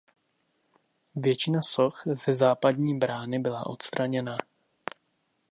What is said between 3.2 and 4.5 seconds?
byla odstraněna.